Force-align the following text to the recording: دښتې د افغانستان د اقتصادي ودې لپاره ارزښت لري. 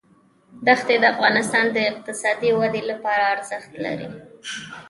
دښتې 0.67 0.95
د 0.99 1.03
افغانستان 1.13 1.65
د 1.71 1.77
اقتصادي 1.91 2.51
ودې 2.59 2.81
لپاره 2.91 3.23
ارزښت 3.35 3.71
لري. 3.85 4.09